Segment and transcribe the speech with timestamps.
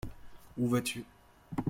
[0.57, 1.05] Où vas-tu?